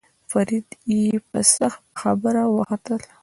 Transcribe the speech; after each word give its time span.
فريده 0.29 0.75
يې 0.91 1.07
په 1.29 1.39
خبره 1.99 2.43
وختله. 2.55 3.07